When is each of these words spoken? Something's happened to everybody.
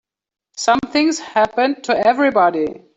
Something's 0.57 1.19
happened 1.19 1.83
to 1.83 1.95
everybody. 1.95 2.85